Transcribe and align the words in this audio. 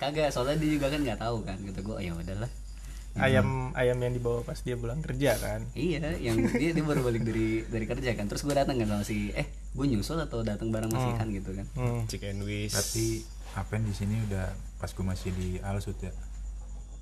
kagak 0.00 0.32
soalnya 0.32 0.56
dia 0.56 0.80
juga 0.80 0.88
kan 0.88 1.00
nggak 1.04 1.20
tahu 1.20 1.44
kan 1.44 1.60
gitu. 1.60 1.78
Gue 1.84 2.00
ya 2.00 2.16
udahlah. 2.16 2.48
Ayam 3.18 3.74
ayam 3.74 3.98
yang 3.98 4.14
dibawa 4.14 4.46
pas 4.46 4.56
dia 4.62 4.78
pulang 4.78 5.02
kerja 5.02 5.34
kan? 5.36 5.66
Iya 5.74 6.14
yang 6.22 6.38
dia 6.54 6.70
dia 6.72 6.84
baru 6.86 7.04
balik 7.04 7.26
dari 7.26 7.66
dari 7.68 7.84
kerja 7.84 8.16
kan. 8.16 8.30
Terus 8.30 8.46
gue 8.46 8.54
datang 8.54 8.80
kan 8.80 8.88
sama 8.88 9.04
si 9.04 9.34
eh 9.36 9.50
gue 9.50 9.86
nyusul 9.86 10.22
atau 10.22 10.40
datang 10.40 10.72
bareng 10.72 10.88
masih 10.88 11.12
kan 11.18 11.28
gitu 11.28 11.50
kan? 11.52 11.66
Hmm. 11.76 12.00
chicken 12.08 12.46
wish 12.46 12.72
Berarti 12.72 13.08
Apen 13.58 13.82
di 13.82 13.92
sini 13.92 14.14
udah 14.30 14.54
pas 14.78 14.94
gue 14.94 15.04
masih 15.04 15.34
di 15.34 15.58
Alsut 15.60 15.98
ya. 16.00 16.14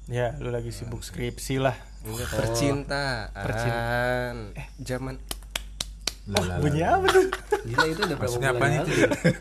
ya 0.09 0.27
lu 0.41 0.49
lagi 0.49 0.73
sibuk 0.73 1.05
skripsi 1.05 1.61
lah. 1.61 1.77
Ini 2.03 2.25
percintaan. 2.33 4.57
Eh 4.57 4.67
zaman 4.81 5.21
lah, 6.29 6.45
lah. 6.45 6.57
bunyi 6.61 6.85
apa 6.85 7.07
tuh? 7.09 7.25
Gila 7.69 7.85
itu 7.89 8.01
udah 8.05 8.17
berapa 8.17 8.33
Maksudnya 8.33 8.53
bulan 8.57 8.71
lalu 8.81 8.85
itu? 8.85 8.93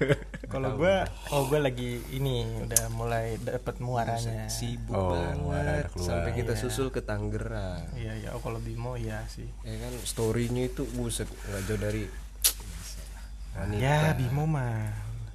ya? 0.48 0.50
kalau 0.50 0.70
gue 0.74 0.96
oh 1.30 1.44
gue 1.46 1.60
lagi 1.60 1.90
ini 2.10 2.36
udah 2.64 2.84
mulai 2.90 3.36
dapat 3.38 3.76
muaranya 3.78 4.48
sibuk 4.48 4.96
Oh, 4.96 5.12
banget 5.12 5.92
sampai 5.94 6.32
kita 6.34 6.54
Iya. 6.54 6.62
susul 6.64 6.88
ke 6.88 7.00
Tangerang 7.00 7.84
iya 7.94 8.16
iya 8.16 8.30
oh 8.32 8.40
kalau 8.40 8.58
bimo 8.58 8.96
iya 8.96 9.28
sih 9.28 9.46
ya 9.62 9.76
kan 9.78 9.94
storynya 10.02 10.66
itu 10.66 10.88
buset 10.90 11.28
nggak 11.28 11.62
jauh 11.66 11.80
dari 11.80 12.04
wanita 13.54 13.82
ya 13.82 14.14
bimo 14.14 14.44
mah 14.46 14.88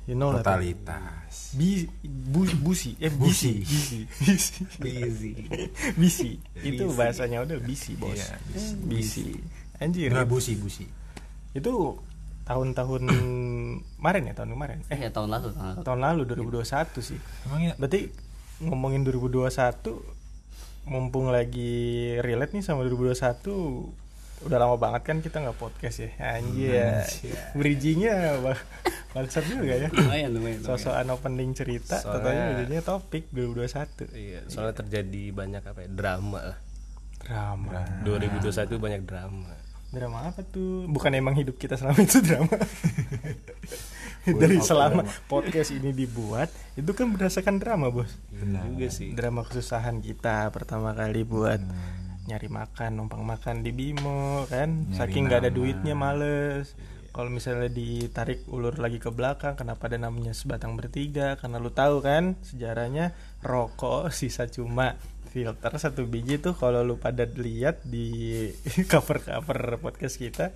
you 0.03 0.15
know 0.15 0.31
lah 0.31 0.43
Totalitas. 0.43 1.55
Bi, 1.55 1.87
bu, 2.03 2.43
busi, 2.59 2.97
eh 2.99 3.07
busi, 3.09 3.63
bisi, 3.63 4.01
bisi, 4.19 4.65
busy 4.81 5.33
bisi. 6.01 6.31
Itu 6.59 6.91
bahasanya 6.91 7.45
udah 7.45 7.61
bisi 7.61 7.95
bos, 7.95 8.17
Iya, 8.17 8.35
bisi. 8.83 9.37
Anjir, 9.79 10.11
Enggak 10.11 10.27
busi 10.27 10.59
busi. 10.59 10.85
itu 11.53 11.71
tahun-tahun 12.53 13.03
kemarin 13.97 14.23
ya 14.29 14.35
tahun 14.35 14.51
kemarin, 14.53 14.79
eh 14.87 14.99
ya 14.99 15.11
tahun 15.11 15.29
lalu 15.31 15.49
tahun 15.51 15.67
lalu. 15.73 15.81
tahun 15.83 16.01
lalu 16.03 16.21
2021 16.61 17.01
sih. 17.01 17.19
Emang 17.47 17.61
ya 17.63 17.73
Berarti 17.75 18.13
ngomongin 18.61 19.03
2021, 19.03 19.49
mumpung 20.85 21.31
lagi 21.31 21.75
relate 22.21 22.53
nih 22.53 22.61
sama 22.61 22.85
2021 22.85 24.03
udah 24.43 24.59
lama 24.59 24.75
banget 24.75 25.03
kan 25.05 25.17
kita 25.19 25.39
nggak 25.39 25.55
podcast 25.55 26.03
ya? 26.03 26.11
Anjir. 26.19 27.07
Bridgingnya 27.55 28.43
bah- 28.43 28.59
bangsat 29.13 29.47
juga 29.47 29.71
ya. 29.77 29.87
Lumayan 29.89 30.31
lumayan 30.33 30.59
sosokan 30.61 31.07
opening 31.11 31.55
cerita 31.55 31.97
Soalnya- 31.97 32.11
totalnya 32.19 32.45
ujungnya 32.59 32.83
topik 32.83 33.25
2021 33.31 34.11
iya 34.13 34.41
soalnya 34.47 34.75
terjadi 34.77 35.31
banyak 35.31 35.63
apa 35.63 35.79
ya? 35.79 35.89
Drama 35.89 36.41
lah. 36.43 36.59
Drama. 37.23 37.71
2021 38.03 38.51
banyak 38.77 39.03
drama 39.03 39.47
drama 39.93 40.33
apa 40.33 40.41
tuh? 40.41 40.89
Bukan 40.89 41.13
emang 41.13 41.37
hidup 41.37 41.61
kita 41.61 41.77
selama 41.77 42.01
itu 42.01 42.19
drama. 42.25 42.49
Dari 44.43 44.59
selama 44.63 45.03
podcast 45.27 45.75
ini 45.75 45.93
dibuat 45.93 46.49
itu 46.79 46.91
kan 46.97 47.13
berdasarkan 47.13 47.61
drama 47.61 47.93
bos. 47.93 48.17
Benar. 48.33 48.65
juga 48.73 48.89
sih. 48.89 49.13
Drama 49.13 49.45
kesusahan 49.45 50.01
kita 50.01 50.49
pertama 50.55 50.97
kali 50.97 51.27
buat 51.29 51.61
nyari 52.25 52.49
makan 52.49 53.03
numpang 53.03 53.27
makan 53.27 53.61
di 53.61 53.75
Bimo 53.75 54.49
kan? 54.49 54.89
Nyari 54.89 54.97
saking 54.97 55.29
nggak 55.29 55.41
ada 55.45 55.53
duitnya 55.53 55.93
males. 55.93 56.73
Kalau 57.13 57.29
misalnya 57.29 57.69
ditarik 57.69 58.49
ulur 58.49 58.81
lagi 58.81 58.97
ke 58.97 59.13
belakang 59.13 59.53
kenapa 59.53 59.85
ada 59.93 60.01
namanya 60.01 60.33
sebatang 60.33 60.81
bertiga? 60.81 61.37
Karena 61.37 61.61
lu 61.61 61.69
tahu 61.69 62.01
kan 62.01 62.41
sejarahnya 62.41 63.13
rokok 63.45 64.09
sisa 64.09 64.49
cuma 64.49 64.97
filter 65.33 65.73
satu 65.75 66.05
biji 66.05 66.37
tuh 66.39 66.53
kalau 66.53 66.85
lu 66.85 66.97
pada 66.97 67.25
lihat 67.25 67.81
di 67.83 68.47
cover 68.93 69.19
cover 69.19 69.81
podcast 69.81 70.21
kita 70.21 70.53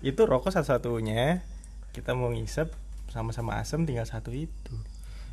itu 0.00 0.22
rokok 0.22 0.54
satu-satunya 0.54 1.42
kita 1.90 2.14
mau 2.14 2.30
ngisep 2.30 2.70
sama-sama 3.10 3.58
asem 3.58 3.82
tinggal 3.82 4.06
satu 4.06 4.30
itu 4.30 4.74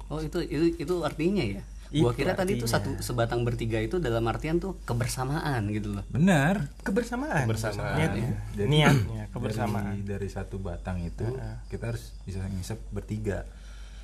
oh 0.10 0.20
itu 0.20 0.42
itu 0.42 0.66
itu 0.76 0.94
artinya 1.06 1.46
ya 1.46 1.62
gua 1.90 2.14
Itu 2.14 2.18
kira 2.18 2.34
tadi 2.34 2.58
tuh 2.58 2.66
artinya. 2.66 2.98
satu 2.98 3.06
sebatang 3.06 3.42
bertiga 3.42 3.78
itu 3.78 3.98
dalam 3.98 4.22
artian 4.26 4.58
tuh 4.58 4.78
kebersamaan 4.84 5.70
gitu 5.70 5.94
loh 5.94 6.06
Benar. 6.10 6.70
kebersamaan 6.82 7.46
Kebersamaan. 7.46 7.94
niatnya 7.96 8.30
Jadi 8.54 8.70
niatnya 8.70 9.24
kebersamaan 9.30 9.98
Dari, 9.98 10.06
dari 10.06 10.30
satu 10.30 10.58
batang 10.58 11.02
itu 11.02 11.26
kita 11.70 11.94
harus 11.94 12.14
bisa 12.26 12.42
ngisep 12.46 12.78
bertiga. 12.90 13.46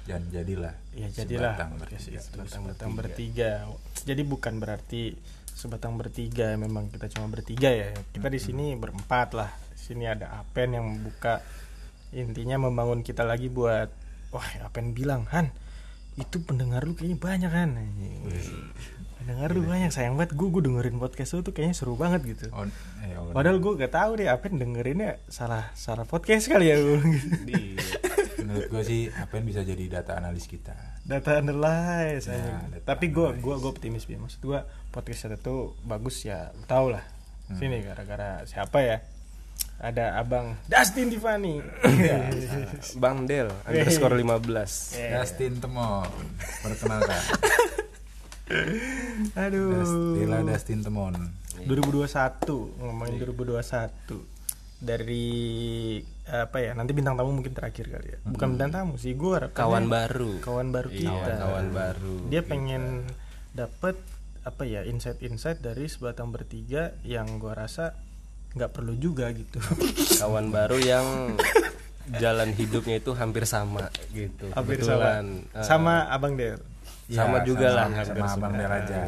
Dan 0.05 0.29
jadilah. 0.29 0.73
ya 0.93 1.09
jadilah 1.09 1.57
sebatang 1.57 1.71
podcast 1.81 2.05
bertiga. 2.05 2.21
itu 2.21 2.39
sebatang 2.53 2.91
bertiga. 2.93 3.51
jadi 4.05 4.21
bukan 4.21 4.53
berarti 4.61 5.01
sebatang 5.55 5.93
bertiga 5.97 6.53
memang 6.61 6.93
kita 6.93 7.09
cuma 7.09 7.25
bertiga 7.27 7.73
ya. 7.73 7.89
Kita 8.13 8.27
di 8.29 8.37
sini 8.37 8.77
berempat 8.77 9.33
lah. 9.33 9.49
Di 9.73 9.81
sini 9.81 10.05
ada 10.05 10.37
Apen 10.37 10.77
yang 10.77 10.85
membuka 10.85 11.41
intinya 12.13 12.61
membangun 12.61 13.01
kita 13.01 13.25
lagi 13.25 13.49
buat 13.49 13.89
wah 14.29 14.49
Apen 14.61 14.93
bilang 14.93 15.25
Han 15.33 15.49
itu 16.15 16.39
pendengar 16.47 16.87
lu 16.87 16.95
kayaknya 16.95 17.19
banyak 17.19 17.51
kan 17.51 17.69
pendengar 19.25 19.49
lu 19.57 19.65
banyak. 19.65 19.89
Sayang 19.89 20.21
banget 20.21 20.37
gue 20.37 20.47
gue 20.53 20.61
dengerin 20.69 21.01
podcast 21.01 21.33
lu 21.33 21.41
tuh 21.41 21.49
kayaknya 21.49 21.73
seru 21.73 21.97
banget 21.97 22.21
gitu. 22.29 22.45
Oh, 22.53 22.69
eh, 23.01 23.17
oh, 23.17 23.33
Padahal 23.33 23.57
gue 23.57 23.73
gak 23.81 23.93
tahu 23.97 24.21
deh 24.21 24.29
Apen 24.29 24.61
dengerinnya 24.61 25.17
salah 25.33 25.73
salah 25.73 26.05
podcast 26.05 26.45
kali 26.45 26.69
ya 26.69 26.77
gitu. 26.77 27.01
Menurut 28.55 28.69
gue 28.69 28.83
sih 28.83 29.01
apa 29.09 29.35
yang 29.35 29.45
bisa 29.45 29.61
jadi 29.61 29.83
data 29.91 30.15
analis 30.15 30.47
kita. 30.47 30.71
data 31.03 31.35
analyze 31.35 32.25
Ya, 32.25 32.63
data 32.65 32.81
tapi 32.87 33.09
gue 33.09 33.35
gua 33.37 33.55
gue 33.57 33.67
optimis 33.67 34.03
bi 34.03 34.15
maksud 34.15 34.39
gue 34.39 34.59
podcast 34.89 35.27
itu 35.33 35.55
bagus 35.81 36.23
ya 36.23 36.49
tau 36.63 36.87
lah 36.87 37.03
Hmm. 37.45 37.61
sini 37.61 37.77
gara-gara 37.79 38.41
siapa 38.43 38.79
ya 38.79 38.97
ada 39.77 40.17
abang 40.17 40.57
Dustin 40.65 41.07
Tiffany 41.07 41.61
Iya. 41.85 42.33
Bang 42.95 43.29
Del 43.29 43.53
underscore 43.61 44.17
15 44.17 44.97
Iya. 44.97 45.21
Dustin 45.21 45.53
Temon. 45.59 46.09
Perkenalkan. 46.63 47.21
aduh 49.35 49.69
Dastila 49.75 50.37
Dustin 50.43 50.79
Temon. 50.81 51.13
2021 51.65 52.09
ngomongin 52.77 53.15
2021 53.19 54.34
dari 54.85 55.97
apa 56.23 56.57
ya 56.57 56.71
nanti 56.71 56.91
bintang 56.91 57.13
tamu 57.13 57.33
mungkin 57.33 57.51
terakhir 57.51 57.89
kali 57.89 58.07
ya. 58.07 58.19
Bukan 58.23 58.47
bintang 58.53 58.71
tamu 58.71 58.93
sih 58.95 59.13
gue 59.13 59.49
kawan 59.51 59.85
baru. 59.85 60.37
Kawan 60.39 60.69
baru 60.69 60.89
Iya, 60.89 61.01
kita. 61.11 61.33
kawan 61.39 61.67
baru 61.71 62.15
dia 62.27 62.41
pengen 62.41 62.83
dapet 63.51 63.97
apa 64.41 64.61
ya 64.61 64.81
insight-insight 64.83 65.57
dari 65.57 65.85
sebatang 65.85 66.29
bertiga 66.29 66.93
yang 67.01 67.25
gua 67.35 67.57
rasa 67.57 67.97
nggak 68.53 68.71
perlu 68.71 68.93
juga 68.95 69.33
gitu. 69.33 69.57
Kawan 70.21 70.47
baru 70.47 70.77
yang 70.77 71.33
jalan 72.15 72.53
hidupnya 72.53 73.01
itu 73.01 73.11
hampir 73.11 73.43
sama 73.43 73.89
gitu. 74.11 74.45
Hampir 74.53 74.77
Kebetulan, 74.79 75.49
sama. 75.49 75.57
eh, 75.57 75.65
sama 75.65 75.93
abang 76.07 76.37
Del. 76.37 76.61
sama 77.07 77.37
Ya, 77.37 77.43
juga 77.43 77.67
sama- 77.67 77.75
lah. 77.75 77.87
sama 78.05 78.25
hampir 78.29 78.45
Abang. 78.45 78.53
Del 78.55 78.71
aja. 78.71 79.01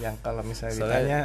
yang 0.00 0.16
kalau 0.18 0.42
misalnya 0.42 0.74
Soalnya- 0.74 0.98
ditanya 0.98 1.20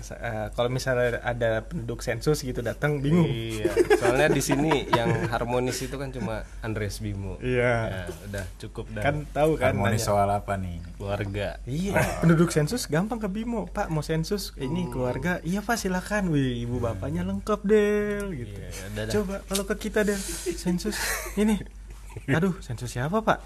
eh, 0.00 0.46
kalau 0.52 0.68
misalnya 0.68 1.22
ada 1.24 1.64
penduduk 1.64 2.04
sensus 2.04 2.42
gitu 2.42 2.60
datang 2.60 3.00
bingung 3.00 3.28
iya 3.28 3.70
soalnya 3.96 4.28
di 4.32 4.42
sini 4.42 4.90
yang 4.92 5.28
harmonis 5.32 5.80
itu 5.82 5.96
kan 5.96 6.12
cuma 6.12 6.44
Andres 6.60 7.00
Bimo 7.00 7.38
iya 7.40 8.04
ya, 8.04 8.04
udah 8.28 8.44
cukup 8.60 8.86
dah 8.92 9.02
kan 9.02 9.16
tahu 9.30 9.56
kan 9.56 9.76
Harmonis 9.76 10.02
nanya. 10.02 10.08
soal 10.08 10.28
apa 10.32 10.54
nih? 10.56 10.78
keluarga 10.96 11.48
Iya, 11.68 12.00
penduduk 12.24 12.48
sensus 12.54 12.88
gampang 12.88 13.20
ke 13.20 13.28
Bimo. 13.28 13.68
Pak, 13.68 13.92
mau 13.92 14.00
sensus 14.00 14.56
ini 14.56 14.88
keluarga. 14.88 15.44
Iya, 15.44 15.60
Pak, 15.60 15.76
silakan. 15.76 16.32
Wih, 16.32 16.64
ibu 16.64 16.80
bapaknya 16.80 17.26
lengkap, 17.26 17.60
Del 17.66 18.32
gitu. 18.32 18.56
Iya, 18.56 18.68
ya 18.70 18.84
udah. 18.88 19.04
Coba 19.12 19.34
kalau 19.44 19.64
ke 19.68 19.74
kita, 19.76 20.00
Del. 20.06 20.18
Sensus 20.56 20.96
ini. 21.36 21.60
Aduh, 22.32 22.56
sensus 22.64 22.88
siapa, 22.88 23.20
Pak? 23.20 23.38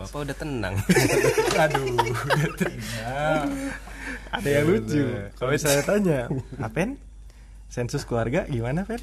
bapak 0.00 0.18
udah 0.24 0.36
tenang 0.38 0.80
Aduh. 1.68 1.92
Ada 4.30 4.48
yang 4.48 4.66
lucu. 4.70 5.02
Kalau 5.34 5.50
saya 5.58 5.82
tanya, 5.82 6.30
Apen? 6.66 6.96
Sensus 7.70 8.02
keluarga 8.02 8.46
gimana, 8.50 8.82
Pen? 8.86 9.02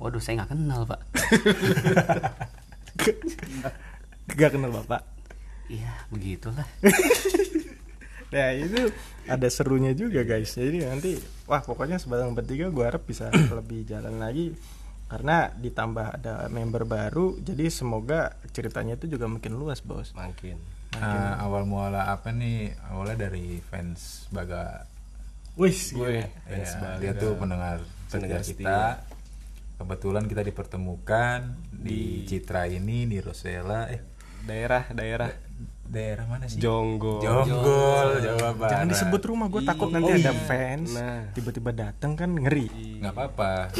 waduh 0.00 0.16
saya 0.16 0.40
nggak 0.40 0.56
kenal 0.56 0.80
pak 0.88 1.00
Gak 4.40 4.56
kenal 4.56 4.72
Bapak. 4.72 5.04
iya 5.68 5.92
begitulah 6.08 6.64
Nah, 8.30 8.54
itu 8.54 8.94
ada 9.26 9.50
serunya 9.50 9.90
juga, 9.90 10.22
guys. 10.22 10.54
Jadi 10.54 10.86
nanti 10.86 11.18
wah, 11.50 11.58
pokoknya 11.66 11.98
sebatang 11.98 12.30
bertiga 12.30 12.70
gua 12.70 12.86
harap 12.94 13.02
bisa 13.02 13.26
lebih 13.58 13.82
jalan 13.90 14.22
lagi 14.22 14.54
karena 15.10 15.50
ditambah 15.50 16.22
ada 16.22 16.46
member 16.46 16.86
baru 16.86 17.34
jadi 17.42 17.66
semoga 17.66 18.38
ceritanya 18.54 18.94
itu 18.94 19.18
juga 19.18 19.26
makin 19.26 19.58
luas 19.58 19.82
bos 19.82 20.14
makin 20.14 20.54
Eh, 20.92 21.02
awal 21.38 21.64
muala 21.64 22.08
apa 22.08 22.30
nih? 22.30 22.74
Awalnya 22.84 23.24
dari 23.24 23.58
fans 23.60 24.26
Baga. 24.28 24.84
wis 25.54 25.92
gue 25.92 26.24
Ya, 26.46 26.66
dia 26.98 27.12
tuh 27.12 27.34
pendengar 27.34 27.78
setia 28.04 28.10
Pendengar 28.12 28.42
kita. 28.42 28.78
Kebetulan 29.76 30.24
kita 30.24 30.42
dipertemukan 30.42 31.38
di 31.70 32.24
Citra 32.24 32.66
ini 32.66 33.04
di 33.04 33.18
Rosella 33.18 33.86
eh 33.86 34.02
daerah 34.40 34.88
daerah 34.90 35.30
daerah 35.82 36.24
mana 36.24 36.46
sih? 36.46 36.58
Jonggo 36.58 37.18
Jonggol, 37.18 38.20
Jawa 38.20 38.50
Barat. 38.52 38.70
jangan 38.72 38.88
disebut 38.88 39.22
rumah 39.22 39.46
gue 39.46 39.62
takut 39.62 39.88
nanti 39.88 40.06
Oh, 40.06 40.16
ada 40.16 40.32
iya. 40.32 40.42
fans 40.42 40.90
Nah. 40.92 41.22
tiba-tiba 41.30 41.70
datang 41.72 42.12
kan 42.14 42.30
ngeri 42.30 42.66
nggak 42.98 43.10
apa-apa. 43.10 43.72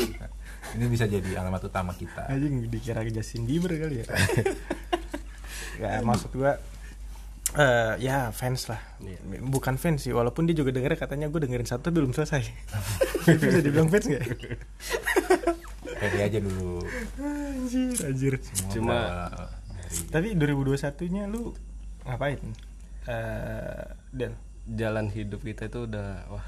Ini 0.70 0.84
bisa 0.86 1.04
jadi 1.04 1.26
alamat 1.36 1.64
utama 1.64 1.90
kita. 1.92 2.28
anjing 2.28 2.64
dikira 2.66 3.02
Justin 3.04 3.44
Bieber 3.44 3.72
kali 3.72 4.00
ya 4.00 4.06
ya 5.82 5.92
maksud 6.00 6.28
gua 6.32 6.60
eh 7.52 7.92
ya 7.98 8.30
fans 8.30 8.66
lah 8.66 8.78
Iya. 8.98 9.18
bukan 9.42 9.74
fans 9.74 10.00
sih 10.00 10.12
walaupun 10.12 10.44
dia 10.44 10.54
juga 10.54 10.70
denger 10.70 10.94
katanya 10.94 11.26
gue 11.26 11.40
dengerin 11.40 11.64
satu 11.64 11.90
belum 11.90 12.12
selesai 12.12 12.46
bisa 13.42 13.58
dibilang 13.58 13.86
fans 13.86 14.06
gak 14.06 14.22
Pede 16.00 16.16
aja 16.22 16.38
dulu. 16.38 16.80
anjir 17.18 17.92
anjir 18.00 18.34
Semua 18.70 19.28
Cuma- 19.28 19.50
dari 20.08 20.32
tapi 20.32 20.38
2021 20.38 20.78
nya 21.10 21.26
lu 21.26 21.50
ngapain 22.02 22.38
eh 23.04 23.84
Del 24.08 24.32
jalan 24.66 25.10
hidup 25.10 25.42
kita 25.42 25.66
itu 25.66 25.84
udah 25.84 26.30
wah 26.30 26.46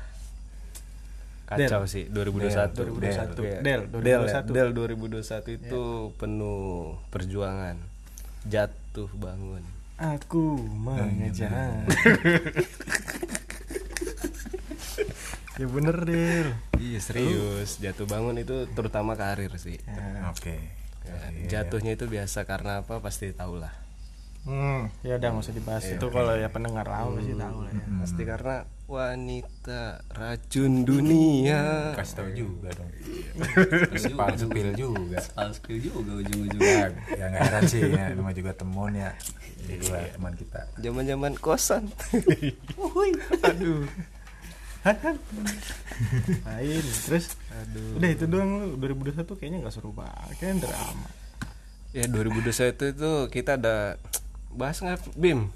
kacau 1.45 1.85
sih 1.85 2.07
2021 2.07 2.73
2021. 2.73 3.45
Iya. 3.45 3.59
Del, 3.61 3.81
Del, 3.91 4.23
2021. 4.25 4.47
Del 4.49 4.69
2021 4.73 5.59
itu 5.59 5.83
penuh 6.17 6.97
perjuangan 7.11 7.77
jatuh 8.47 9.11
bangun 9.13 9.61
aku 10.03 10.59
mengejar. 10.59 11.87
Ya 15.61 15.67
bener 15.71 15.97
Del 16.03 16.49
iya 16.83 16.99
serius. 16.99 17.79
Jatuh 17.79 18.11
bangun 18.11 18.35
itu 18.43 18.67
terutama 18.75 19.15
karir 19.15 19.55
sih. 19.63 19.79
Oke. 20.27 20.59
Ya, 21.07 21.63
jatuhnya 21.63 21.95
itu 21.95 22.11
biasa 22.11 22.47
karena 22.47 22.83
apa 22.83 23.03
pasti 23.03 23.31
tahu 23.35 23.59
lah 23.59 23.75
Hmm, 24.43 24.91
ya 25.07 25.23
udah 25.23 25.29
nggak 25.31 25.45
usah 25.47 25.55
dibahas. 25.55 25.87
Itu 25.87 26.11
kalau 26.11 26.35
ya 26.35 26.51
pendengar 26.51 26.83
lama 26.83 27.15
pasti 27.15 27.31
tahu 27.39 27.59
lah 27.63 27.71
ya. 27.71 27.85
pasti 28.03 28.23
karena 28.27 28.57
wanita 28.91 29.83
racun 30.11 30.73
dunia. 30.83 31.63
Kasih 31.95 32.15
tahu 32.19 32.31
juga 32.35 32.69
dong. 32.75 32.91
Terus 33.95 34.03
juga 34.11 34.19
Palsu 34.19 34.47
pil 34.51 34.71
juga. 34.75 35.23
Soal 35.23 35.55
skill 35.55 35.79
juga 35.79 36.19
ujung-ujungnya 36.19 36.75
Ya, 36.75 36.87
ya 37.15 37.25
nggak 37.31 37.43
heran 37.47 37.63
sih 37.71 37.81
ya, 37.87 38.05
nama 38.19 38.35
juga 38.35 38.51
temen 38.59 38.93
ya. 38.99 39.11
Jadi 39.63 39.75
dua 39.79 39.99
teman 40.11 40.33
kita. 40.35 40.61
zaman 40.75 41.05
zaman 41.07 41.33
kosan 41.39 41.83
Aduh. 43.47 43.87
Main 46.43 46.83
terus? 47.07 47.39
Aduh. 47.63 48.03
Udah 48.03 48.11
itu 48.11 48.25
doang 48.27 48.51
lu. 48.59 48.75
2021 48.75 49.39
kayaknya 49.39 49.59
nggak 49.63 49.75
seru 49.75 49.95
banget. 49.95 50.35
Kayaknya 50.43 50.67
drama. 50.67 51.09
ya 51.93 52.09
2021 52.09 52.97
itu 52.97 53.11
kita 53.29 53.61
ada 53.61 54.01
bahas 54.53 54.79
nggak 54.79 55.15
Bim 55.15 55.49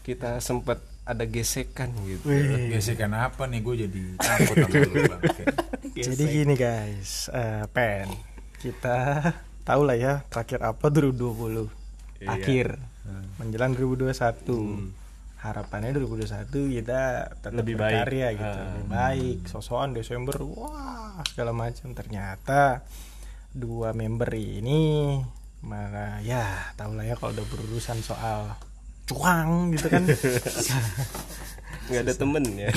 kita 0.00 0.38
sempat 0.38 0.78
ada 1.02 1.24
gesekan 1.24 1.90
gitu 2.02 2.24
Wih. 2.24 2.70
Gesekan 2.72 3.12
apa 3.12 3.44
nih 3.44 3.60
gue 3.60 3.74
jadi 3.82 4.02
takut 4.16 4.56
sama 4.56 4.76
lu 4.78 5.02
bang. 5.02 5.20
Oke. 5.20 5.44
Jadi 6.00 6.22
gini 6.24 6.54
guys, 6.54 7.28
eh, 7.30 7.66
pen 7.68 8.06
kita 8.56 9.20
tahu 9.62 9.82
lah 9.82 9.94
ya 9.94 10.12
terakhir 10.24 10.62
apa 10.62 10.86
2020 10.86 11.66
Iya. 12.20 12.28
akhir 12.30 12.66
menjelang 13.36 13.72
2021 13.74 14.92
harapannya 15.36 15.90
2021 15.90 16.46
kita 16.70 17.00
tetap 17.34 17.52
Lebih 17.54 17.74
baik. 17.74 17.96
berkarya 17.96 18.26
gitu 18.30 18.44
Ah. 18.52 18.64
lebih 18.66 18.86
baik 18.86 19.38
sosokan 19.46 19.90
Desember 19.90 20.36
wah 20.44 21.16
segala 21.26 21.50
macam 21.50 21.90
ternyata 21.90 22.84
dua 23.50 23.90
member 23.92 24.28
ini 24.30 25.16
malah 25.60 26.24
ya 26.24 26.72
tahu 26.76 26.96
lah 26.96 27.04
ya 27.04 27.14
kalau 27.20 27.36
udah 27.36 27.46
berurusan 27.52 28.00
soal 28.00 28.56
cuang 29.10 29.74
gitu 29.74 29.86
kan. 29.90 30.06
Nggak 31.90 32.02
ada 32.06 32.14
temen 32.14 32.44
ya. 32.54 32.70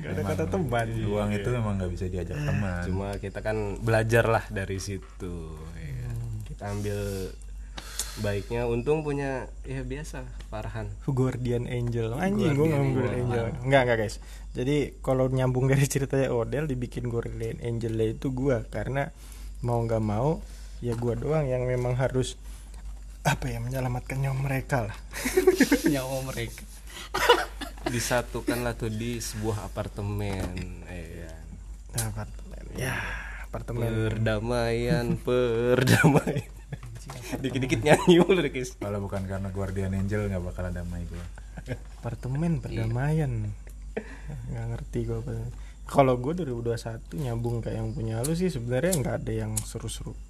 Gak 0.00 0.10
ada 0.14 0.22
kata 0.22 0.44
teman. 0.46 0.86
Uang 1.10 1.30
itu 1.34 1.48
memang 1.50 1.74
nggak 1.82 1.90
bisa 1.90 2.06
diajak 2.06 2.38
teman. 2.38 2.86
cuma 2.86 3.08
kita 3.18 3.42
kan 3.42 3.82
belajar 3.82 4.24
lah 4.30 4.44
dari 4.46 4.78
situ 4.78 5.58
ya. 5.74 6.10
kita 6.46 6.70
ambil 6.70 6.98
baiknya. 8.22 8.70
Untung 8.70 9.02
punya 9.02 9.50
ya 9.66 9.82
biasa 9.82 10.22
parahan 10.46 10.94
Guardian 11.10 11.66
Angel. 11.66 12.14
Anjing 12.14 12.54
gue 12.54 12.66
ngomong 12.70 12.92
Guardian 12.94 13.18
Angel. 13.26 13.46
Enggak 13.66 13.80
enggak 13.82 13.98
guys. 13.98 14.16
Jadi 14.54 15.02
kalau 15.02 15.26
nyambung 15.26 15.66
dari 15.66 15.90
ceritanya 15.90 16.30
Odell 16.30 16.70
dibikin 16.70 17.10
Guardian 17.10 17.58
Angel 17.66 17.98
itu 17.98 18.30
gue 18.30 18.62
karena 18.70 19.10
mau 19.66 19.82
nggak 19.82 20.04
mau 20.06 20.38
ya 20.80 20.96
gue 20.96 21.14
doang 21.16 21.44
yang 21.44 21.68
memang 21.68 21.96
harus 21.96 22.40
apa 23.20 23.52
ya 23.52 23.60
menyelamatkan 23.60 24.16
nyawa 24.16 24.36
mereka 24.36 24.88
lah. 24.88 24.96
Nyawa 25.92 26.24
mereka. 26.24 26.64
Disatukan 27.92 28.64
lah 28.64 28.72
tuh 28.76 28.88
di 28.88 29.20
sebuah 29.20 29.68
apartemen 29.68 30.52
ya 30.88 31.32
nah, 31.96 32.06
apartemen 32.12 32.64
ya 32.78 32.96
apartemen. 33.50 33.90
Perdamaian 34.14 35.06
perdamaian. 35.26 36.48
Dikit-dikit 37.42 37.82
nyanyi 37.82 38.22
mulu 38.22 38.38
deh 38.38 38.52
guys. 38.54 38.78
Kalau 38.78 39.02
bukan 39.02 39.26
karena 39.26 39.50
Guardian 39.50 39.92
Angel 39.98 40.30
nggak 40.30 40.44
bakal 40.44 40.70
damai 40.70 41.02
gue. 41.04 41.24
apartemen 42.00 42.62
perdamaian. 42.62 43.50
Nggak 44.48 44.66
ngerti 44.70 44.98
gue 45.10 45.18
apa. 45.18 45.32
Kalau 45.90 46.14
gue 46.22 46.32
2021 46.38 47.26
nyambung 47.26 47.58
kayak 47.58 47.76
yang 47.82 47.90
punya 47.90 48.22
lu 48.22 48.38
sih 48.38 48.46
sebenarnya 48.46 49.02
nggak 49.02 49.16
ada 49.26 49.32
yang 49.34 49.52
seru-seru. 49.58 50.14
eh 50.14 50.29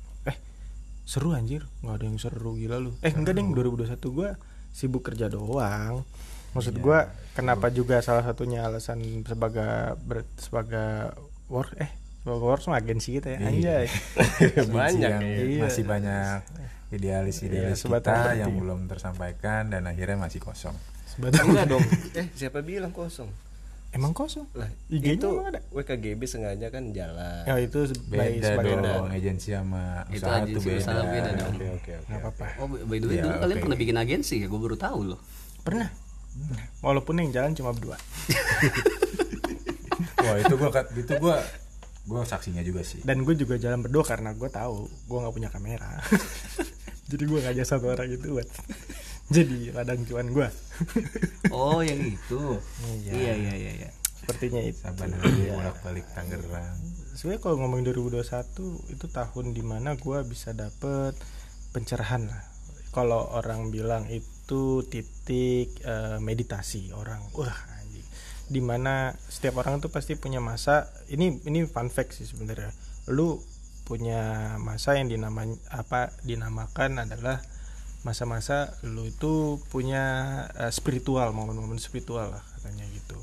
seru 1.11 1.35
anjir. 1.35 1.67
Nggak 1.83 1.95
ada 1.99 2.05
yang 2.07 2.19
seru. 2.19 2.55
Gila 2.55 2.79
lu. 2.79 2.95
Eh 3.03 3.11
enggak 3.11 3.35
deh 3.35 3.43
2021 3.43 3.99
gue 3.99 4.31
sibuk 4.71 5.03
kerja 5.03 5.27
doang. 5.27 6.07
Maksud 6.51 6.79
gue 6.79 6.99
kenapa 7.33 7.71
juga 7.71 7.99
salah 7.99 8.23
satunya 8.23 8.63
alasan 8.63 9.03
sebagai 9.25 9.99
ber- 10.01 10.27
sebagai 10.35 11.15
work 11.47 11.75
eh 11.77 11.91
sebagai 12.23 12.43
work 12.45 12.61
sama 12.61 12.79
agensi 12.79 13.19
kita 13.19 13.35
ya? 13.35 13.39
Anjay. 13.43 13.87
Banyak 14.71 15.11
yang 15.11 15.23
ya. 15.23 15.43
Iya. 15.43 15.61
masih 15.63 15.85
banyak 15.85 16.39
idealis-idealis 16.91 17.75
Iya, 17.75 17.87
sebatang 17.87 18.15
kita 18.19 18.33
yang 18.37 18.53
belum 18.53 18.81
tersampaikan 18.87 19.71
dan 19.71 19.87
akhirnya 19.87 20.19
masih 20.19 20.39
kosong. 20.39 20.75
sebatang 21.07 21.51
enggak 21.51 21.67
dong. 21.69 21.85
Eh 22.15 22.27
siapa 22.35 22.63
bilang 22.63 22.91
kosong 22.91 23.31
emang 23.91 24.13
kosong? 24.13 24.47
Lah 24.53 24.71
IG-nya 24.87 25.15
itu 25.17 25.29
ada? 25.41 25.61
WKGB 25.69 26.23
sengaja 26.25 26.67
kan 26.69 26.91
jalan. 26.91 27.43
Ya 27.43 27.55
itu 27.57 27.91
Beda 28.07 28.55
dong, 28.77 29.07
agensi 29.09 29.51
sama 29.51 30.07
Itu 30.07 30.21
usaha 30.21 30.37
tuh 30.37 30.47
agensi 30.47 30.67
beda. 30.67 30.79
usaha 30.79 31.01
beda 31.05 31.31
dong. 31.35 31.53
oke 31.53 31.67
oke 31.75 31.93
oke 31.97 32.13
apa-apa. 32.13 32.47
Oh 32.57 32.67
by 32.69 32.97
the 32.97 33.07
way 33.07 33.17
Iya, 33.17 33.23
dulu 33.25 33.35
kalian 33.37 33.51
oke. 33.53 33.65
pernah 33.65 33.79
bikin 33.79 33.97
agensi 33.97 34.35
ya 34.37 34.47
gue 34.47 34.61
baru 34.61 34.77
tahu 34.77 35.01
loh. 35.07 35.21
Pernah. 35.61 35.89
Walaupun 36.81 37.15
yang 37.17 37.31
jalan 37.31 37.53
cuma 37.53 37.71
berdua. 37.71 37.99
Wah 40.21 40.37
itu 40.39 40.55
gua 40.55 40.71
kat- 40.71 40.93
itu 40.95 41.13
gua 41.19 41.37
gua 42.03 42.23
saksinya 42.23 42.61
juga 42.61 42.81
sih. 42.81 43.01
dan 43.03 43.21
gue 43.21 43.35
juga 43.35 43.55
jalan 43.57 43.81
berdua 43.81 44.03
karena 44.03 44.33
gue 44.33 44.49
tahu 44.49 44.87
gue 44.87 45.19
nggak 45.19 45.35
punya 45.35 45.49
kamera. 45.49 46.01
Jadi 47.11 47.23
gue 47.25 47.41
ngajak 47.41 47.67
satu 47.67 47.87
orang 47.89 48.07
itu 48.09 48.29
buat 48.31 48.47
jadi 49.31 49.71
ladang 49.73 50.03
cuan 50.05 50.29
gue 50.35 50.49
oh 51.55 51.81
yang 51.85 52.01
itu? 52.01 52.43
Iya. 53.05 53.13
iya 53.13 53.33
iya 53.37 53.55
iya 53.55 53.73
iya. 53.85 53.91
Sepertinya 54.21 54.61
itu. 54.63 54.81
Saban 54.81 55.13
lagi 55.17 55.49
bolak-balik 55.49 56.07
Tangerang. 56.13 56.77
sebenarnya 57.17 57.41
kalau 57.43 57.57
ngomong 57.67 57.81
2021 57.85 58.95
itu 58.97 59.07
tahun 59.11 59.47
di 59.53 59.63
mana 59.67 59.99
gue 59.99 60.19
bisa 60.25 60.55
dapet 60.57 61.19
pencerahan 61.75 62.29
lah. 62.29 62.43
Kalau 62.91 63.31
orang 63.37 63.71
bilang 63.71 64.09
itu 64.11 64.83
titik 64.89 65.79
eh, 65.85 66.19
meditasi 66.19 66.91
orang. 66.97 67.23
Wah 67.37 67.59
anjing. 67.81 68.07
Di 68.51 68.61
mana 68.65 69.15
setiap 69.31 69.61
orang 69.63 69.79
tuh 69.79 69.93
pasti 69.93 70.17
punya 70.19 70.43
masa. 70.43 70.91
Ini 71.11 71.47
ini 71.47 71.67
fun 71.69 71.93
fact 71.93 72.19
sih 72.19 72.27
sebenarnya. 72.27 72.73
Lu 73.11 73.39
punya 73.87 74.55
masa 74.63 74.95
yang 74.95 75.11
dinamakan 75.11 75.59
apa 75.67 76.15
dinamakan 76.23 77.03
adalah 77.03 77.43
masa-masa 78.01 78.73
lu 78.87 79.05
itu 79.05 79.61
punya 79.69 80.05
eh, 80.57 80.73
spiritual 80.73 81.37
momen-momen 81.37 81.77
spiritual 81.77 82.33
lah 82.33 82.45
katanya 82.57 82.89
gitu 82.93 83.19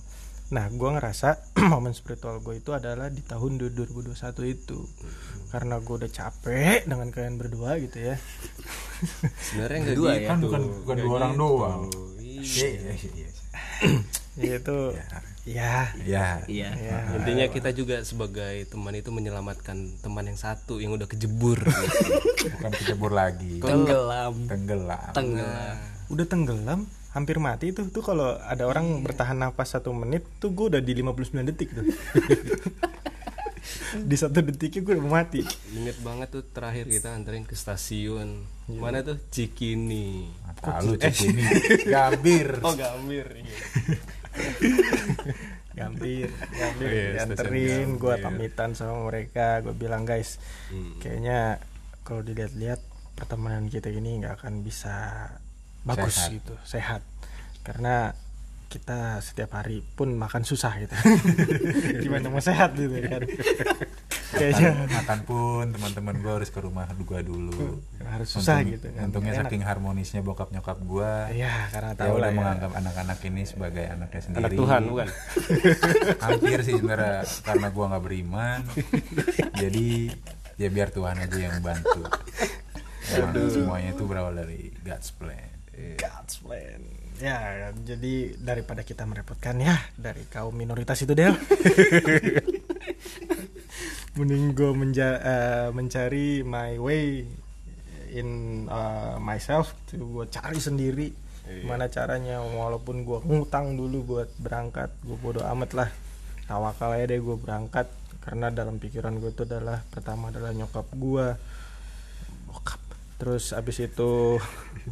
nah 0.48 0.72
gua 0.72 0.96
ngerasa 0.96 1.44
momen 1.74 1.92
spiritual 1.92 2.40
gue 2.40 2.64
itu 2.64 2.72
adalah 2.72 3.12
di 3.12 3.20
tahun 3.20 3.60
2021 3.60 4.16
itu 4.48 4.80
karena 5.52 5.80
gue 5.84 5.96
udah 6.00 6.12
capek 6.12 6.88
dengan 6.88 7.12
kalian 7.12 7.36
berdua 7.36 7.76
gitu 7.84 8.00
ya 8.00 8.16
sebenarnya 9.44 9.78
nggak 9.84 9.96
Berdua 9.96 10.12
gitu 10.16 10.24
ya? 10.24 10.30
Kan 10.30 10.40
bukan 10.40 10.62
bukan 10.84 10.98
dua 11.04 11.14
orang 11.20 11.34
doang. 11.36 11.82
Iya. 12.18 12.42
Iya, 12.48 12.68
iya, 12.70 12.94
iya. 12.96 13.30
Ya, 13.30 13.30
itu. 14.38 14.78
Ya 15.48 15.88
Ya. 16.04 16.44
iya. 16.52 16.76
Ya 16.76 16.98
intinya 17.16 17.48
kita 17.48 17.72
juga 17.72 18.04
sebagai 18.04 18.68
teman 18.68 18.92
itu 19.00 19.16
menyelamatkan 19.16 19.96
teman 20.04 20.28
yang 20.28 20.36
satu 20.36 20.84
yang 20.84 20.92
udah 20.92 21.08
kejebur. 21.08 21.56
Gitu. 21.64 22.52
Bukan 22.60 22.72
kecebur 22.76 23.12
lagi. 23.16 23.64
tenggelam. 23.64 24.36
Tenggelam. 24.44 25.12
tenggelam. 25.16 25.78
Udah 26.12 26.26
tenggelam 26.28 26.80
hampir 27.16 27.40
mati 27.40 27.72
tuh. 27.72 27.88
Tuh 27.88 28.04
kalau 28.04 28.36
ada 28.44 28.68
orang 28.68 29.00
bertahan 29.08 29.40
nafas 29.40 29.80
satu 29.80 29.96
menit 29.96 30.28
tuh 30.44 30.52
gue 30.52 30.76
udah 30.76 30.82
di 30.84 30.92
59 31.00 31.48
detik 31.48 31.72
tuh. 31.72 31.86
Di 33.98 34.16
satu 34.20 34.44
detiknya 34.44 34.84
gue 34.84 34.94
udah 35.00 35.04
mau 35.04 35.16
mati. 35.20 35.42
Inget 35.76 36.00
banget 36.04 36.28
tuh 36.32 36.44
terakhir 36.44 36.88
kita 36.88 37.16
anterin 37.16 37.44
ke 37.48 37.56
stasiun. 37.56 38.44
Mana 38.68 39.00
tuh? 39.00 39.16
Cikini. 39.32 40.28
Mata 40.44 40.84
lu 40.84 41.00
cek 41.00 41.16
ini. 41.24 41.44
Gambir. 41.88 42.60
oh 42.64 42.76
Gambir 42.76 43.28
Gambir, 45.74 46.30
Gambir 46.50 46.90
Iya, 46.90 47.22
dianterin, 47.22 47.88
gue 47.96 48.10
Gambir. 48.12 48.24
pamitan 48.24 48.74
sama 48.74 49.06
mereka, 49.06 49.62
gue 49.62 49.74
bilang 49.74 50.04
guys, 50.04 50.42
Hmm. 50.68 50.98
kayaknya 50.98 51.62
kalau 52.02 52.22
dilihat-lihat 52.22 52.82
pertemanan 53.14 53.66
kita 53.66 53.88
ini 53.88 54.20
nggak 54.20 54.38
akan 54.38 54.62
bisa 54.62 55.28
bagus 55.84 56.18
Sehat. 56.18 56.32
gitu 56.34 56.54
sehat 56.64 57.02
karena 57.62 58.14
kita 58.68 59.18
setiap 59.20 59.56
hari 59.56 59.80
pun 59.82 60.14
makan 60.14 60.44
susah 60.44 60.76
gitu 60.78 60.94
gimana 62.04 62.28
mau 62.28 62.38
sehat 62.40 62.76
gitu 62.76 62.94
kan 63.02 63.24
kayaknya 64.38 64.70
makan, 64.88 65.20
pun 65.24 65.66
teman-teman 65.70 66.16
gue 66.18 66.34
harus 66.34 66.50
ke 66.50 66.60
rumah 66.60 66.86
gue 66.88 67.20
dulu. 67.22 67.82
Harus 68.00 68.30
susah 68.32 68.62
Untung- 68.62 68.72
gitu 68.74 68.88
kan. 68.90 69.02
untungnya 69.04 69.34
Enak. 69.34 69.44
saking 69.46 69.62
harmonisnya 69.62 70.22
bokap 70.22 70.50
nyokap 70.50 70.78
gue 70.80 71.12
Iya, 71.34 71.54
karena 71.70 71.92
ya 71.92 72.00
tahu 72.00 72.14
udah 72.14 72.22
lah 72.22 72.30
ya. 72.30 72.38
menganggap 72.38 72.72
anak-anak 72.74 73.20
ini 73.24 73.42
sebagai 73.44 73.86
anaknya 73.86 74.22
sendiri. 74.22 74.42
Anak 74.44 74.52
Tuhan 74.56 74.82
bukan? 74.86 75.08
Hampir 76.26 76.58
sih 76.62 76.74
sebenarnya 76.76 77.16
karena 77.42 77.68
gua 77.70 77.86
nggak 77.92 78.04
beriman. 78.04 78.60
Jadi 79.62 79.88
ya 80.56 80.68
biar 80.68 80.90
Tuhan 80.90 81.18
aja 81.18 81.38
yang 81.38 81.58
bantu. 81.60 82.02
Emang 83.08 83.34
semuanya 83.48 83.90
itu 83.92 84.04
berawal 84.04 84.34
dari 84.34 84.70
God's 84.82 85.10
plan. 85.12 85.48
God's 85.96 86.38
plan. 86.38 86.82
Ya, 87.18 87.74
jadi 87.74 88.38
daripada 88.38 88.86
kita 88.86 89.02
merepotkan 89.02 89.58
ya 89.58 89.74
dari 89.98 90.22
kaum 90.30 90.54
minoritas 90.54 91.02
itu 91.02 91.18
Del. 91.18 91.34
Mending 94.18 94.58
gue 94.58 94.72
menja- 94.74 95.22
eh, 95.22 95.68
mencari 95.70 96.42
my 96.42 96.82
way 96.82 97.22
in 98.10 98.30
uh, 98.66 99.22
myself, 99.22 99.78
gue 99.92 100.26
cari 100.28 100.58
sendiri 100.58 101.08
gimana 101.46 101.86
caranya. 101.88 102.42
Walaupun 102.42 103.06
gue 103.06 103.20
ngutang 103.22 103.78
dulu 103.78 103.98
buat 104.04 104.30
berangkat, 104.36 104.90
gue 105.06 105.16
bodo 105.16 105.46
amat 105.54 105.72
lah. 105.78 105.90
Tawakal 106.48 106.98
aja 106.98 107.12
deh 107.12 107.20
gue 107.20 107.38
berangkat 107.38 107.88
karena 108.24 108.52
dalam 108.52 108.76
pikiran 108.76 109.16
gue 109.20 109.32
itu 109.32 109.44
adalah 109.44 109.80
pertama 109.88 110.28
adalah 110.28 110.52
nyokap 110.52 110.88
gue 110.92 111.26
bokap. 112.48 112.82
Terus 113.18 113.54
abis 113.54 113.86
itu 113.86 114.40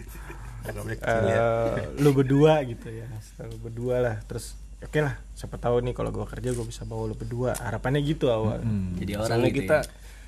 eh, 1.34 1.88
lu 1.98 2.10
berdua 2.12 2.62
gitu 2.64 2.88
ya. 2.90 3.08
Lu 3.42 3.58
berdua 3.58 3.96
lah. 4.04 4.16
Terus 4.28 4.54
oke 4.86 5.00
lah 5.02 5.18
siapa 5.36 5.58
tahu 5.58 5.84
nih 5.84 5.94
kalau 5.98 6.14
gua 6.14 6.30
kerja 6.30 6.54
gua 6.56 6.64
bisa 6.64 6.88
bawa 6.88 7.12
lu 7.12 7.16
berdua. 7.18 7.58
Harapannya 7.58 8.06
gitu 8.06 8.30
awal. 8.32 8.62
Hmm. 8.62 8.96
jadi 8.96 9.20
orang 9.20 9.30
soalnya 9.34 9.52
gitu 9.52 9.60
kita 9.66 9.78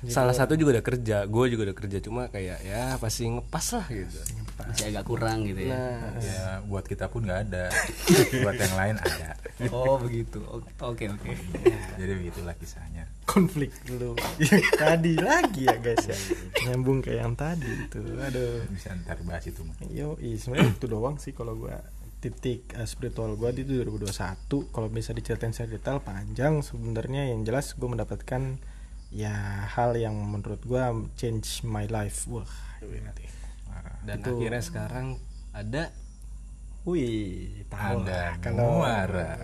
ya. 0.04 0.10
salah 0.12 0.34
satu 0.36 0.52
juga 0.54 0.78
udah 0.78 0.84
kerja 0.84 1.16
gue 1.24 1.44
juga 1.48 1.62
udah 1.70 1.76
kerja. 1.78 1.98
Cuma 2.04 2.22
kayak 2.28 2.58
ya 2.66 2.98
pasti 3.00 3.30
ngepas 3.30 3.66
lah 3.78 3.86
gitu. 3.88 4.20
Masih 4.58 4.84
agak 4.92 5.04
kurang 5.08 5.48
gitu 5.48 5.70
ya. 5.70 5.78
Nah. 5.78 6.20
Ya 6.20 6.44
buat 6.66 6.84
kita 6.84 7.08
pun 7.08 7.24
nggak 7.24 7.40
ada. 7.48 7.72
Buat 8.44 8.56
yang 8.58 8.74
lain 8.76 8.96
ada. 9.00 9.28
Oh 9.72 9.96
begitu. 9.96 10.38
Oke 10.82 11.08
oke. 11.08 11.30
Jadi 11.96 12.12
begitulah 12.18 12.54
kisahnya. 12.58 13.08
Konflik 13.24 13.72
dulu. 13.88 14.18
Yang 14.42 14.66
tadi 14.76 15.12
lagi 15.16 15.62
ya 15.64 15.76
guys 15.80 16.04
ya. 16.04 16.16
Nyambung 16.68 17.00
kayak 17.00 17.18
yang 17.24 17.34
tadi 17.38 17.70
itu. 17.70 18.00
Aduh. 18.02 18.66
Bisa 18.68 18.92
ntar 19.02 19.18
bahas 19.24 19.46
itu 19.48 19.64
mah 19.64 19.78
yo 19.88 20.18
sebenarnya 20.20 20.74
itu 20.74 20.86
doang 20.90 21.16
sih 21.16 21.32
kalau 21.32 21.56
gua 21.56 21.80
titik 22.18 22.74
eh, 22.74 22.86
spiritual 22.86 23.38
gua 23.38 23.54
di 23.54 23.62
2021 23.62 24.10
kalau 24.74 24.88
bisa 24.90 25.14
diceritain 25.14 25.54
secara 25.54 25.78
detail 25.78 25.98
panjang 26.02 26.60
sebenarnya 26.60 27.30
yang 27.30 27.46
jelas 27.46 27.78
gue 27.78 27.86
mendapatkan 27.86 28.58
ya 29.08 29.34
hal 29.72 29.94
yang 29.94 30.18
menurut 30.18 30.60
gua 30.66 30.90
change 31.14 31.62
my 31.64 31.86
life 31.86 32.26
wah 32.26 32.48
dan 34.04 34.18
Itu. 34.22 34.40
akhirnya 34.40 34.62
sekarang 34.62 35.06
ada 35.54 35.92
Wih, 36.88 37.68
tahu 37.68 38.00
Ada 38.08 38.40
kalau 38.40 38.80
muara. 38.80 39.36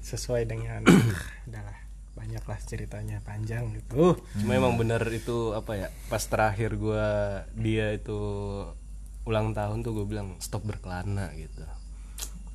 sesuai 0.00 0.48
dengan 0.48 0.80
adalah 1.46 1.76
banyak 2.16 2.40
lah 2.40 2.58
ceritanya 2.64 3.20
panjang 3.20 3.76
gitu. 3.76 4.16
cuma 4.40 4.56
emang 4.56 4.74
bener 4.80 5.04
itu 5.12 5.52
apa 5.52 5.76
ya 5.76 5.88
pas 6.08 6.24
terakhir 6.24 6.80
gua 6.80 7.44
dia 7.52 7.92
itu 7.92 8.16
ulang 9.28 9.52
tahun 9.52 9.84
tuh 9.84 9.92
gue 9.92 10.06
bilang 10.08 10.40
stop 10.40 10.64
berkelana 10.64 11.28
gitu 11.36 11.60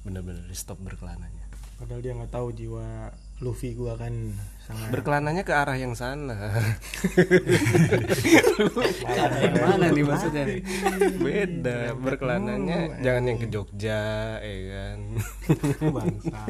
bener-bener 0.04 0.44
di 0.46 0.56
stop 0.56 0.80
berkelananya. 0.84 1.44
Padahal 1.80 2.00
dia 2.00 2.14
nggak 2.16 2.32
tahu 2.32 2.48
jiwa 2.54 3.12
Luffy 3.42 3.76
gua 3.76 4.00
kan 4.00 4.14
sangat 4.64 4.88
berkelananya 4.94 5.44
ke 5.44 5.52
arah 5.52 5.76
yang 5.76 5.98
sana. 5.98 6.38
Yang 9.44 9.56
mana 9.60 9.86
nih 9.92 10.06
maksudnya 10.06 10.44
nih? 10.48 10.62
Beda 11.20 11.78
berkelananya 11.98 13.04
jangan 13.04 13.24
yang 13.28 13.40
ke 13.42 13.48
Jogja 13.52 14.04
ya 14.40 14.58
kan? 14.72 15.00
Bangsa. 15.92 16.42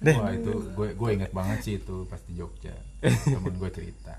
Deh. 0.00 0.16
Wah 0.16 0.32
itu 0.32 0.52
gue 0.72 0.88
gue 0.96 1.08
inget 1.12 1.32
banget 1.34 1.58
sih 1.60 1.74
itu 1.76 2.08
pas 2.08 2.20
di 2.24 2.32
Jogja. 2.38 2.72
Temen 3.02 3.52
gue 3.56 3.70
cerita. 3.72 4.14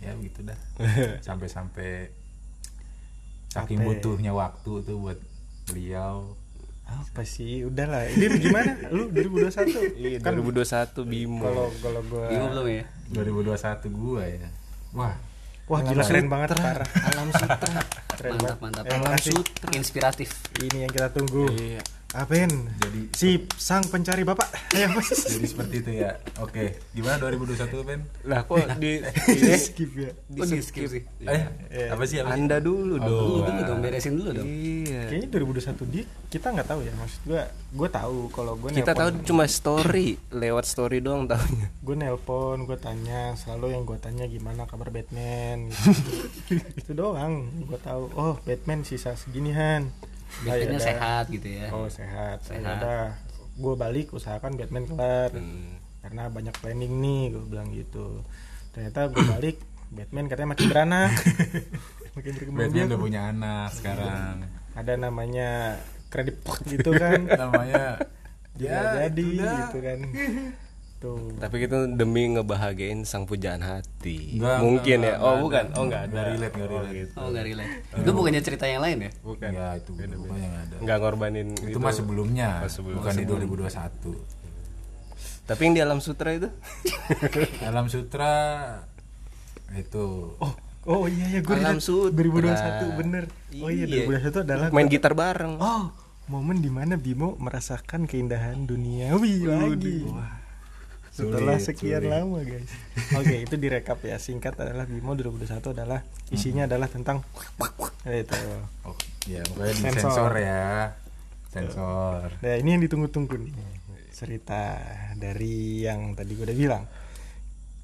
Ya 0.00 0.14
begitu 0.14 0.46
dah. 0.46 0.58
Sampai-sampai 1.26 2.08
saking 3.50 3.80
Sampai- 3.80 3.88
butuhnya 3.98 4.32
waktu 4.32 4.72
tuh 4.86 4.96
buat 4.96 5.18
beliau 5.68 6.34
Apa 6.84 7.20
sih? 7.20 7.62
Udahlah. 7.62 8.08
Ini 8.08 8.26
gimana? 8.40 8.72
Lu 8.88 9.12
2021? 9.12 9.92
iya 9.94 10.16
Kan 10.18 10.32
2021 10.34 11.04
Bimo 11.04 11.44
kalau 11.44 11.68
kalau 11.78 12.00
gua 12.02 12.24
Bingung 12.26 12.50
belum 12.50 12.66
ya 12.66 12.84
2021 13.10 13.92
gue 13.94 14.24
ya 14.38 14.48
wah 14.92 15.14
Wah, 15.64 15.84
gila 15.84 16.00
keren 16.00 16.26
banget 16.26 16.56
parah. 16.56 16.88
alam 17.04 17.28
sutra 17.30 17.84
Keren 18.10 18.32
mantap 18.34 18.56
banget. 18.56 18.58
mantap 18.58 18.84
Yang 18.84 19.02
kasih 19.04 19.36
inspiratif 19.74 20.28
ini 20.58 20.78
yang 20.80 20.90
kita 20.90 21.08
tunggu. 21.08 21.44
iya 21.52 21.84
Apen. 22.10 22.48
Jadi- 22.80 23.12
si 23.12 23.28
sang 23.54 23.84
pencari 23.84 24.24
bapak. 24.24 24.48
Ayo, 24.72 24.88
jadi 25.32 25.44
seperti 25.44 25.74
itu 25.78 25.92
ya. 25.98 26.16
Oke 26.38 26.80
gimana 26.90 27.20
2021 27.20 27.84
Ben 27.84 28.00
lah 28.24 28.42
kok 28.42 28.64
di 28.82 29.04
Skip 29.54 29.92
ya. 29.92 30.10
oh 30.32 30.42
di 30.42 30.58
skip. 30.58 30.88
sih 30.88 31.04
eh 31.20 31.42
apa 31.88 32.04
sih 32.04 32.18
apa 32.18 32.32
sih? 32.32 32.40
anda 32.40 32.56
dulu 32.58 32.96
Oh, 32.96 32.98
dong. 32.98 33.08
dulu 33.20 33.38
dulu 33.44 33.60
dong 33.62 33.78
beresin 33.80 34.12
dulu 34.14 34.30
dong. 34.34 34.46
Iya. 34.46 35.00
Kayaknya 35.04 35.28
2021 35.28 35.92
dia 35.92 36.04
kita 36.28 36.46
nggak 36.50 36.64
tahu 36.66 36.80
ya. 36.80 36.92
Maksud 36.94 37.20
gua 37.24 37.42
gue 37.68 37.88
tahu 37.90 38.18
kalau 38.30 38.52
gue 38.56 38.68
kita 38.72 38.92
tahu 38.94 39.08
cuma 39.22 39.44
story 39.44 40.08
lewat 40.30 40.64
story 40.64 40.98
doang 40.98 41.28
tahunya 41.28 41.68
gue 41.78 41.92
nelpon 41.94 42.64
gue 42.64 42.78
tanya 42.78 43.36
selalu 43.36 43.76
yang 43.76 43.84
gue 43.84 43.98
tanya 43.98 44.24
gimana 44.24 44.64
kabar 44.64 44.88
Batman 44.88 45.68
gitu. 45.68 46.00
itu 46.80 46.92
doang 46.92 47.52
gue 47.60 47.76
tahu 47.78 48.08
oh 48.10 48.40
Batman 48.42 48.80
sisa 48.80 49.12
seginian. 49.12 49.92
Ah, 49.92 49.92
ya 50.00 50.07
Batman-nya 50.44 50.78
udah. 50.78 50.88
sehat 50.88 51.24
gitu 51.32 51.48
ya. 51.48 51.66
Oh 51.72 51.86
sehat. 51.90 52.38
Sehat. 52.44 52.62
udah 52.80 53.02
gue 53.58 53.74
balik 53.74 54.06
usahakan 54.14 54.54
Batman 54.54 54.84
kelar. 54.86 55.30
Hmm. 55.34 55.76
karena 55.98 56.30
banyak 56.30 56.54
planning 56.62 56.94
nih 57.04 57.22
gue 57.36 57.44
bilang 57.46 57.68
gitu. 57.74 58.22
Ternyata 58.72 59.10
gue 59.12 59.24
balik 59.28 59.56
Batman 59.96 60.26
katanya 60.30 60.48
makin 60.54 60.66
beranak. 60.68 61.12
Makin 62.16 62.32
berkembang 62.34 62.60
Batman 62.66 62.86
udah 62.90 63.00
punya 63.00 63.20
anak 63.30 63.70
sekarang. 63.78 64.34
Ada 64.74 64.92
namanya 64.98 65.78
kredit 66.10 66.42
gitu 66.66 66.90
kan. 66.96 67.30
Namanya 67.42 68.02
ya 68.58 69.06
jadi 69.06 69.22
udah. 69.38 69.54
gitu 69.70 69.78
kan 69.78 69.98
tuh 70.98 71.30
tapi 71.36 71.62
itu 71.62 71.78
demi 71.90 72.26
ngebahagiain 72.28 73.02
sang 73.02 73.22
pujaan 73.22 73.60
hati. 73.60 74.36
Enggak, 74.36 74.58
mungkin 74.60 74.98
enggak, 75.00 75.14
ya 75.14 75.16
oh 75.16 75.26
enggak, 75.28 75.40
bukan. 75.40 75.64
enggak. 75.64 75.74
oh 75.74 75.84
enggak 75.84 76.00
ada. 76.00 76.10
Enggak 76.10 76.26
relate, 76.28 76.52
enggak 76.52 76.68
Oh, 76.68 76.74
relate. 76.74 76.94
gitu. 76.94 77.14
oh 77.14 77.26
nggak 77.28 77.44
relate. 77.44 77.72
Itu 77.94 78.10
bukannya 78.12 78.42
cerita 78.42 78.64
yang 78.64 78.82
lain 78.82 78.98
ya? 78.98 79.10
Bukan. 79.20 79.50
Ya 79.50 79.66
itu 79.74 79.90
gue 79.92 80.06
yang 80.36 80.54
ada. 80.58 80.74
Nggak 80.76 80.96
ngorbanin 80.98 81.48
itu 81.56 81.78
mah 81.78 81.92
sebelumnya. 81.92 82.48
Oh, 82.60 82.68
sebelum- 82.68 82.98
bukan 82.98 83.12
di 83.12 83.24
sebelum. 83.24 83.48
2021 83.64 84.36
tapi 85.44 85.64
yang 85.64 85.72
di 85.72 85.80
alam 85.80 85.96
sutra 85.98 86.28
itu? 86.30 86.48
Alam 87.64 87.88
Sutra 87.88 88.32
itu. 89.72 90.36
Oh 90.36 90.52
oh 90.84 91.08
iya 91.08 91.26
ya 91.30 91.40
gue 91.40 91.56
Alam 91.56 91.80
Sutra. 91.80 92.12
2021 92.12 93.00
bener. 93.00 93.24
Oh 93.58 93.72
iya, 93.72 93.88
Iya. 93.88 94.04
2021 94.28 94.44
adalah 94.44 94.66
main 94.68 94.88
gitar 94.88 95.16
bareng. 95.16 95.56
Oh 95.56 95.88
momen 96.28 96.60
di 96.60 96.68
mana 96.68 97.00
Bimo 97.00 97.32
merasakan 97.40 98.04
keindahan 98.04 98.68
duniawi 98.68 99.48
lagi 99.48 100.04
setelah 101.18 101.58
Sulit, 101.58 101.66
sekian 101.66 102.02
sulit. 102.06 102.14
lama 102.14 102.38
guys. 102.46 102.70
Oke 103.18 103.34
itu 103.42 103.54
direkap 103.58 103.98
ya. 104.06 104.22
Singkat 104.22 104.54
adalah 104.62 104.86
Bimo 104.86 105.18
2021 105.18 105.74
adalah 105.74 106.00
isinya 106.30 106.70
adalah 106.70 106.86
tentang 106.86 107.26
itu 108.06 108.38
oh, 108.86 108.94
ya 109.26 109.42
Sensor. 109.74 109.98
sensor 109.98 110.32
ya. 110.38 110.94
Sensor. 111.50 112.38
Nah 112.38 112.54
ini 112.54 112.78
yang 112.78 112.82
ditunggu-tunggu 112.86 113.34
nih. 113.34 113.54
Cerita 114.14 114.78
dari 115.18 115.82
yang 115.82 116.14
tadi 116.14 116.38
gue 116.38 116.46
udah 116.46 116.58
bilang. 116.58 116.84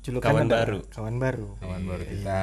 Julukan 0.05 0.31
Kawan 0.31 0.47
apa? 0.47 0.55
baru. 0.55 0.79
kawan 0.95 1.17
baru. 1.19 1.49
Kawan 1.59 1.83
baru 1.91 2.03
kita. 2.07 2.43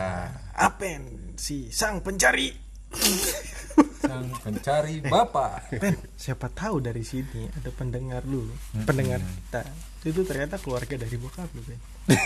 Apen 0.59 1.01
si 1.39 1.71
sang 1.71 2.03
pencari 2.03 2.51
sang 4.01 4.25
pencari 4.41 4.99
bapak 5.05 5.77
Pen, 5.77 5.95
siapa 6.17 6.49
tahu 6.49 6.81
dari 6.81 7.05
sini 7.05 7.45
ada 7.53 7.69
pendengar 7.69 8.25
lu, 8.25 8.49
pendengar 8.83 9.21
kita. 9.21 9.61
Itu 10.01 10.25
ternyata 10.25 10.57
keluarga 10.57 10.97
dari 10.97 11.15
bokap 11.21 11.49
lu, 11.53 11.61
Ben. 11.61 11.79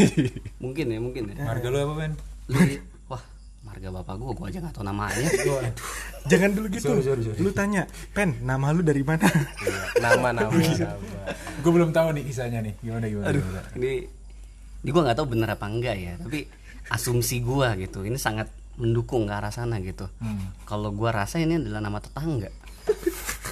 mungkin 0.63 0.85
ya 0.87 0.99
mungkin 1.03 1.23
ya 1.35 1.43
harga 1.43 1.67
lu 1.67 1.77
apa 1.83 1.93
Ben 1.99 2.13
lu 2.47 2.59
wah 3.11 3.23
marga 3.67 3.87
bapak 3.91 4.15
gua 4.15 4.31
gua 4.31 4.47
aja 4.47 4.59
nggak 4.63 4.73
tahu 4.73 4.85
namanya 4.87 5.29
Jangan 6.31 6.57
dulu 6.57 6.73
gitu. 6.73 6.89
Sorry, 6.89 7.05
sorry, 7.05 7.21
sorry. 7.21 7.37
Lu 7.37 7.53
tanya, 7.53 7.85
"Pen, 8.09 8.41
nama 8.41 8.73
lu 8.73 8.81
dari 8.81 9.05
mana?" 9.05 9.29
nama 10.01 10.33
nama 10.33 10.49
nama 10.49 10.97
gue 11.65 11.71
belum 11.73 11.89
tahu 11.89 12.07
nih 12.13 12.23
kisahnya 12.29 12.59
nih 12.61 12.73
gimana 12.83 13.05
gimana, 13.09 13.25
aduh 13.31 13.41
gimana? 13.41 13.61
ini 13.79 13.91
ini 14.85 14.89
gua 14.93 15.01
nggak 15.09 15.17
tahu 15.17 15.27
bener 15.33 15.49
apa 15.49 15.65
enggak 15.65 15.95
ya 15.97 16.13
tapi 16.21 16.39
asumsi 16.93 17.41
gua 17.41 17.73
gitu 17.79 18.05
ini 18.05 18.21
sangat 18.21 18.45
mendukung 18.75 19.25
ke 19.25 19.33
arah 19.33 19.49
sana 19.49 19.79
gitu. 19.79 20.07
Hmm. 20.17 20.51
kalau 20.63 20.91
gua 20.91 21.11
rasa 21.15 21.37
ini 21.37 21.55
adalah 21.55 21.79
nama 21.79 21.99
tetangga. 21.99 22.49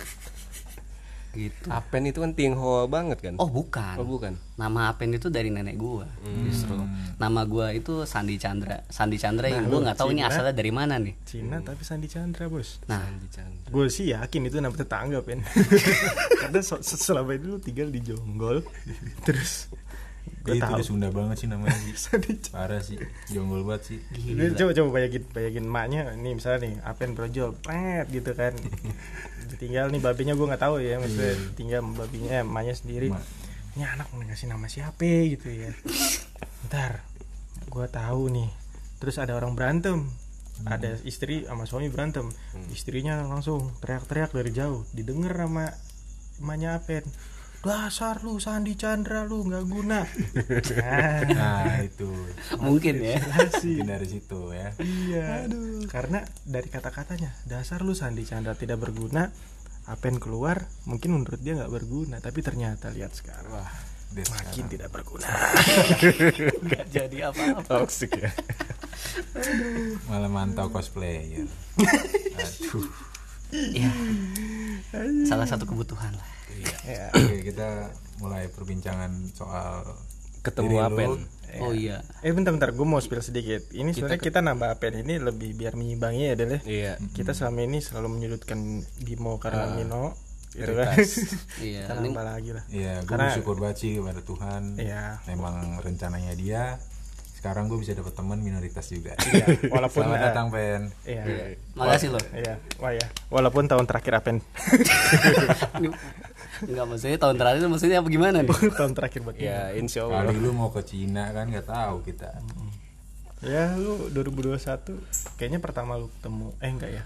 Gitu. 1.33 1.65
Apen 1.65 2.05
itu 2.05 2.21
kan 2.21 2.37
Tionghoa 2.37 2.85
banget 2.85 3.17
kan? 3.17 3.33
Oh 3.41 3.49
bukan. 3.49 3.97
Oh, 3.97 4.05
bukan. 4.05 4.37
Nama 4.53 4.93
Apen 4.93 5.17
itu 5.17 5.33
dari 5.33 5.49
nenek 5.49 5.81
gua 5.81 6.05
justru. 6.45 6.77
Nama 7.17 7.41
gua 7.49 7.73
itu 7.73 8.05
Sandi 8.05 8.37
Chandra. 8.37 8.85
Sandi 8.85 9.17
Chandra 9.17 9.49
yang 9.49 9.65
gua 9.65 9.81
nggak 9.81 9.97
tahu 9.97 10.13
ini 10.13 10.21
asalnya 10.21 10.53
dari 10.53 10.69
mana 10.69 11.01
nih. 11.01 11.17
Cina 11.25 11.57
tapi 11.57 11.81
Sandi 11.81 12.05
Chandra 12.05 12.45
bos. 12.45 12.77
Nah. 12.85 13.01
Sandi 13.01 13.27
Chandra. 13.33 13.65
gue 13.65 13.85
sih 13.89 14.13
yakin 14.13 14.45
itu 14.45 14.61
nama 14.61 14.77
tetangga 14.77 15.25
pen. 15.25 15.41
Karena 16.45 16.61
so- 16.61 16.85
se- 16.85 17.01
selama 17.01 17.33
itu 17.33 17.49
lu 17.49 17.57
tinggal 17.57 17.89
di 17.89 18.05
Jonggol. 18.05 18.61
Terus 19.25 19.73
gue 20.43 20.59
itu 20.59 20.63
tahu. 20.63 20.75
udah 20.75 20.85
Sunda 20.85 21.07
banget 21.07 21.35
sih 21.39 21.47
namanya. 21.47 21.71
Sih. 22.03 22.19
Parah 22.51 22.83
sih, 22.83 22.99
jonggol 23.31 23.63
banget 23.63 23.95
sih. 23.95 23.99
Ini 24.11 24.51
coba 24.59 24.71
coba 24.75 24.87
bayangin 24.99 25.23
bayangin 25.31 25.65
maknya 25.71 26.11
nih 26.19 26.35
misalnya 26.35 26.59
nih 26.67 26.73
Apen 26.83 27.15
brojol 27.15 27.55
pret 27.55 28.11
gitu 28.11 28.35
kan. 28.35 28.51
Tinggal 29.61 29.87
nih 29.87 30.03
babinya 30.03 30.35
gue 30.35 30.43
nggak 30.43 30.59
tahu 30.59 30.83
ya 30.83 30.99
maksudnya 30.99 31.39
tinggal 31.55 31.79
babinya 31.95 32.41
eh, 32.41 32.43
emaknya 32.43 32.75
sendiri. 32.75 33.07
Ma- 33.15 33.23
ini 33.73 33.87
anak 33.87 34.11
mau 34.11 34.19
ngasih 34.21 34.51
nama 34.51 34.67
siapa 34.67 35.07
gitu 35.31 35.47
ya. 35.47 35.71
Ntar 36.67 36.99
gue 37.71 37.85
tahu 37.87 38.23
nih. 38.27 38.49
Terus 38.99 39.15
ada 39.23 39.39
orang 39.39 39.55
berantem. 39.55 40.11
Ada 40.67 40.99
istri 41.07 41.47
sama 41.47 41.63
suami 41.65 41.87
berantem. 41.87 42.27
Istrinya 42.69 43.23
langsung 43.25 43.71
teriak-teriak 43.79 44.35
dari 44.35 44.51
jauh. 44.51 44.83
Didengar 44.91 45.33
sama 45.33 45.71
emaknya 46.43 46.75
Apen 46.77 47.07
dasar 47.63 48.19
lu 48.21 48.37
Sandi 48.37 48.75
Chandra 48.75 49.23
lu 49.23 49.47
nggak 49.47 49.65
guna 49.65 50.03
nah, 50.83 51.23
Nah, 51.31 51.79
itu. 51.79 52.11
mungkin 52.59 52.99
ya 52.99 53.15
Mungkin 53.23 53.87
dari 53.87 54.03
situ 54.05 54.51
ya. 54.51 54.75
Iya. 54.77 55.47
Karena 55.87 56.19
dari 56.43 56.67
kata-katanya 56.67 57.31
dasar 57.47 57.79
lu 57.81 57.95
Sandi 57.95 58.27
Chandra 58.27 58.51
tidak 58.53 58.83
berguna. 58.83 59.31
Apen 59.83 60.15
keluar 60.15 60.63
mungkin 60.87 61.11
menurut 61.11 61.39
dia 61.39 61.55
nggak 61.55 61.71
berguna 61.71 62.19
tapi 62.19 62.39
ternyata 62.39 62.87
lihat 62.87 63.11
sekarang 63.11 63.51
Wah, 63.51 63.67
dia 64.11 64.23
makin 64.31 64.65
tidak 64.67 64.91
berguna. 64.91 65.27
nggak 66.67 66.85
jadi 66.87 67.17
apa-apa 67.27 67.67
Toxic 67.67 68.11
ya. 68.15 68.31
malah 70.07 70.27
mantau 70.27 70.67
cosplayer. 70.67 71.47
Aduh. 72.39 72.87
ya 73.51 73.91
salah 75.25 75.47
satu 75.49 75.65
kebutuhan 75.65 76.13
lah 76.13 76.27
ya. 76.85 77.09
Oke, 77.13 77.41
kita 77.41 77.89
mulai 78.21 78.45
perbincangan 78.47 79.09
soal 79.33 79.83
Ketemu. 80.43 80.75
Apen. 80.83 81.23
oh 81.63 81.71
iya 81.71 82.03
Eh 82.25 82.35
bentar-bentar 82.35 82.75
gue 82.75 82.83
mau 82.83 82.99
spill 82.99 83.23
sedikit. 83.23 83.63
Ini 83.71 83.95
sebenarnya 83.95 84.19
kita 84.19 84.43
nambah 84.43 84.75
Apen 84.75 84.99
ini 85.05 85.15
lebih 85.21 85.55
biar 85.55 85.79
mengimbangi 85.79 86.29
ya 86.29 86.35
Del 86.35 86.59
ya. 86.59 86.61
Iya. 86.67 86.93
Kita 87.15 87.31
selama 87.31 87.63
ini 87.63 87.79
selalu 87.79 88.19
menyudutkan 88.19 88.59
Bimo 89.05 89.39
karena 89.39 89.71
Mino 89.71 90.17
gitu 90.53 90.73
kan. 90.75 90.93
iya 91.65 91.87
kita 91.87 92.01
nambah 92.03 92.25
lagi 92.25 92.49
lah. 92.53 92.63
Iya, 92.69 92.93
gue 93.01 93.09
Karena- 93.09 93.31
bersyukur 93.33 93.55
banget 93.57 93.77
sih 93.81 93.91
kepada 93.97 94.21
Tuhan. 94.21 94.61
Iya. 94.77 95.23
Memang 95.31 95.79
rencananya 95.81 96.33
dia. 96.35 96.77
Sekarang 97.43 97.67
gue 97.67 97.75
bisa 97.75 97.91
dapat 97.91 98.15
teman 98.15 98.39
minoritas 98.39 98.87
juga. 98.87 99.19
Iya, 99.27 99.67
walaupun 99.67 100.07
Selamat 100.07 100.15
eh, 100.15 100.23
datang, 100.31 100.47
Pen. 100.47 100.81
Iya. 101.03 101.23
makasih 101.75 102.15
loh 102.15 102.23
Iya, 102.31 102.55
wah 102.79 102.95
ya. 102.95 103.03
Walaupun 103.27 103.67
tahun 103.67 103.83
terakhir 103.83 104.23
Apen 104.23 104.39
nggak 106.63 106.85
maksudnya 106.87 107.19
tahun 107.19 107.35
terakhir 107.35 107.67
maksudnya 107.67 107.99
apa 107.99 108.07
gimana 108.07 108.39
nih 108.39 108.55
tahun 108.79 108.95
terakhir 108.95 109.27
buat 109.27 109.35
Ya, 109.35 109.75
insya 109.75 110.07
Allah. 110.07 110.31
Kali 110.31 110.39
lu 110.39 110.55
mau 110.55 110.71
ke 110.71 110.87
Cina 110.87 111.35
kan 111.35 111.51
nggak 111.51 111.67
tahu 111.67 112.07
kita. 112.07 112.31
Ya 113.43 113.75
lu 113.75 114.07
2021 114.15 115.35
kayaknya 115.35 115.59
pertama 115.59 115.99
lu 115.99 116.07
ketemu 116.15 116.55
eh 116.63 116.71
enggak 116.71 116.91
ya 116.95 117.03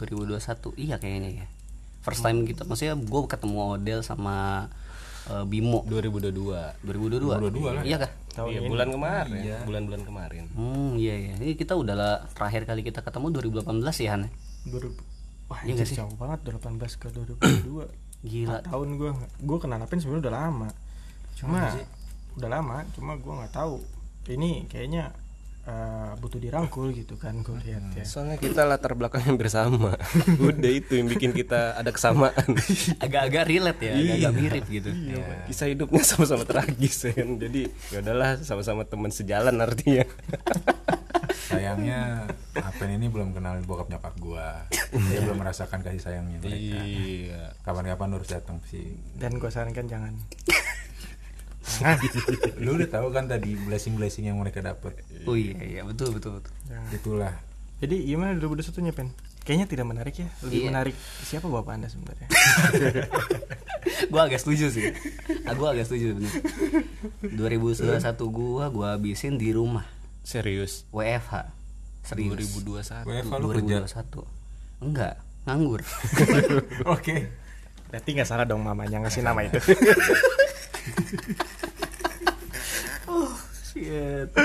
2021 0.00 0.80
iya 0.80 0.96
kayaknya 0.96 1.44
ya 1.44 1.46
first 2.00 2.24
time 2.24 2.48
gitu 2.48 2.64
maksudnya 2.64 2.96
gue 2.96 3.20
ketemu 3.28 3.76
Odel 3.76 4.00
sama 4.00 4.72
eh, 5.26 5.44
Bimo 5.44 5.80
2022. 5.84 6.30
2022 6.82 7.82
iya 7.82 7.96
kah? 7.98 8.10
Tahun 8.34 8.48
Iya, 8.48 8.60
ini. 8.60 8.68
bulan 8.68 8.88
kemarin. 8.90 9.40
Bulan-bulan 9.62 10.02
kemarin. 10.02 10.44
hmm 10.50 10.90
iya 10.96 11.14
iya. 11.14 11.32
Ini 11.36 11.54
kita 11.54 11.74
udah 11.74 11.94
lah 11.94 12.14
terakhir 12.30 12.64
kali 12.64 12.82
kita 12.82 13.00
ketemu 13.00 13.26
2018 13.32 13.64
ya 14.00 14.10
Han 14.12 14.26
2000 14.66 14.90
Wah, 15.44 15.60
Iya 15.60 15.84
sih? 15.84 15.94
jauh 15.94 16.14
banget 16.14 16.40
18 16.42 16.56
ke 16.94 17.06
2022 17.10 17.84
gila. 18.24 18.48
Empat 18.50 18.64
tahun 18.66 18.88
gue 18.96 19.10
gue 19.38 19.58
kenal 19.58 19.78
Apen 19.78 19.98
sebenarnya 19.98 20.22
udah 20.24 20.34
lama. 20.34 20.68
Cuma 21.34 21.60
udah 22.34 22.48
lama 22.50 22.76
cuma 22.92 23.12
gue 23.14 23.32
nggak 23.34 23.52
tahu. 23.52 23.76
Ini 24.26 24.64
kayaknya 24.66 25.12
eh, 25.64 26.12
butuh 26.20 26.40
dirangkul 26.40 26.92
gitu 26.92 27.16
kan 27.16 27.40
gue 27.40 27.56
lihat 27.64 27.96
ya 27.96 28.04
Soalnya 28.04 28.36
kita 28.36 28.68
latar 28.68 28.92
belakang 28.96 29.24
hampir 29.24 29.48
sama. 29.48 29.96
Udah 30.44 30.70
itu 30.70 31.00
yang 31.00 31.08
bikin 31.08 31.32
kita 31.32 31.76
ada 31.76 31.90
kesamaan. 31.90 32.48
agak-agak 33.04 33.44
relate 33.48 33.80
ya 33.80 33.92
agak-agak 33.96 34.32
mirip 34.36 34.64
gitu 34.68 34.90
Kisah 35.48 35.68
hidupnya 35.72 36.02
sama-sama 36.04 36.44
tragis 36.44 36.96
ya 37.08 37.12
kan. 37.16 37.28
Jadi 37.40 37.62
ya 37.92 37.98
udahlah 38.04 38.30
sama-sama 38.44 38.82
teman 38.84 39.10
sejalan 39.12 39.56
artinya. 39.60 40.04
Sayangnya 41.48 42.24
Apen 42.56 42.88
ini 42.88 43.10
belum 43.10 43.34
kenal 43.36 43.60
bokap 43.66 43.90
nyokap 43.92 44.14
gua. 44.16 44.64
Dia 44.70 45.20
belum 45.26 45.42
merasakan 45.42 45.82
kasih 45.82 46.00
sayangnya 46.00 46.38
mereka. 46.40 46.80
iya. 46.86 47.42
Kapan-kapan 47.66 48.14
harus 48.16 48.30
datang 48.30 48.62
sih. 48.70 48.96
dan 49.18 49.36
gue 49.36 49.50
sarankan 49.50 49.86
jangan 49.90 50.14
Lu 52.56 52.74
udah 52.74 52.88
tahu 52.88 53.08
kan 53.10 53.24
tadi 53.24 53.54
blessing-blessing 53.54 54.24
yang 54.24 54.36
mereka 54.36 54.60
dapat. 54.60 54.96
oh 55.22 55.34
iya 55.34 55.56
iya 55.60 55.80
betul 55.82 56.10
betul 56.10 56.38
betul 56.38 56.52
jangan. 56.64 56.90
Itulah. 56.90 57.34
jadi 57.76 57.96
gimana 58.00 58.32
2021 58.34 58.80
nya 58.80 58.92
Pen 58.92 59.08
kayaknya 59.40 59.66
tidak 59.66 59.86
menarik 59.86 60.14
ya 60.14 60.28
lebih 60.40 60.56
Iya. 60.58 60.66
menarik 60.66 60.94
siapa 61.20 61.44
bapak 61.44 61.72
anda 61.74 61.88
sebenarnya 61.88 62.28
gue 64.10 64.20
agak 64.22 64.40
setuju 64.40 64.68
sih 64.70 64.88
ah, 65.44 65.52
gue 65.52 65.68
agak 65.68 65.84
setuju 65.84 66.16
bener 66.16 66.32
2021 67.28 68.00
gue 68.16 68.64
gue 68.70 68.86
habisin 68.86 69.36
di 69.36 69.52
rumah 69.52 69.84
Serius. 70.24 70.88
WFH 70.88 71.44
serius 72.00 72.56
2021. 72.64 73.04
WFH 73.04 73.32
lu 73.34 73.46
kerja. 73.50 73.76
2021 73.84 74.82
enggak 74.82 75.14
nganggur 75.44 75.80
Oke. 76.96 77.28
berarti 77.86 78.08
nggak 78.10 78.24
salah 78.26 78.48
dong 78.48 78.60
mamanya 78.60 78.96
ngasih 78.98 79.20
nama 79.20 79.40
itu 79.40 79.60
Cieto. 83.74 84.40